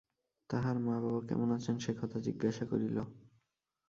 তাহার 0.49 0.77
মা-বাবা 0.79 1.21
কেমন 1.27 1.49
আছেন 1.57 1.75
সেকথা 1.79 2.17
জিজ্ঞাসা 2.27 2.63
করিল। 2.65 2.97